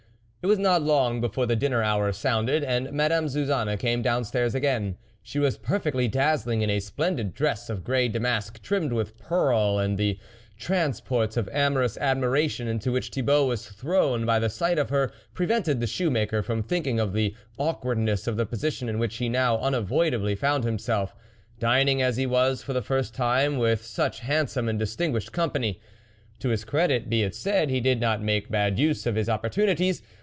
It 0.43 0.47
was 0.47 0.57
not 0.57 0.81
long 0.81 1.21
before 1.21 1.45
the 1.45 1.55
dinner 1.55 1.83
hour 1.83 2.11
sounded, 2.11 2.63
and 2.63 2.91
Madame 2.91 3.29
Suzanne 3.29 3.77
came 3.77 4.01
down 4.01 4.23
stairs 4.23 4.55
again. 4.55 4.97
She 5.21 5.37
was 5.37 5.55
perfectly 5.55 6.07
dazzling 6.07 6.63
in 6.63 6.69
a 6.71 6.79
splendid 6.79 7.35
dress 7.35 7.69
of 7.69 7.83
grey 7.83 8.07
damask 8.07 8.59
trimmed 8.63 8.91
with 8.91 9.19
pearl, 9.19 9.77
and 9.77 9.99
the 9.99 10.17
tran 10.59 10.95
sports 10.95 11.37
of 11.37 11.47
amorous 11.51 11.95
admiration 11.95 12.67
into 12.67 12.91
which 12.91 13.09
Thibault 13.11 13.45
was 13.45 13.69
thrown 13.69 14.25
by 14.25 14.39
the 14.39 14.49
sight 14.49 14.79
of 14.79 14.89
her 14.89 15.11
prevented 15.35 15.79
the 15.79 15.85
shoe 15.85 16.09
maker 16.09 16.41
from 16.41 16.63
thinking 16.63 16.99
of 16.99 17.13
the 17.13 17.35
awkwardness 17.59 18.25
of 18.25 18.35
the 18.35 18.47
position 18.47 18.89
in 18.89 18.97
which 18.97 19.17
he 19.17 19.29
now 19.29 19.59
unavoidably 19.59 20.33
found 20.33 20.63
himself, 20.63 21.13
dining 21.59 22.01
as 22.01 22.17
he 22.17 22.25
was 22.25 22.63
for 22.63 22.73
the 22.73 22.81
first 22.81 23.13
time 23.13 23.59
with 23.59 23.85
such 23.85 24.21
handsome 24.21 24.67
and 24.67 24.79
distinguished 24.79 25.31
company. 25.33 25.79
To 26.39 26.49
his 26.49 26.65
credit, 26.65 27.11
be 27.11 27.21
it 27.21 27.35
said, 27.35 27.69
he 27.69 27.79
did 27.79 27.99
not 28.01 28.23
make 28.23 28.49
bad 28.49 28.79
use 28.79 29.05
of 29.05 29.13
his 29.13 29.29
opportunities. 29.29 30.01